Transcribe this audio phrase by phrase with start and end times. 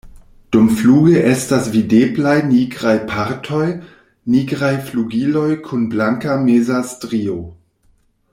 [0.53, 3.67] Dumfluge estas videblaj nigraj partoj,
[4.37, 7.41] nigraj flugiloj kun blanka meza strio.